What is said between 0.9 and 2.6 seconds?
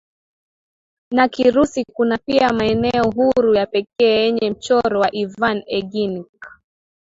na Kirusi Kuna pia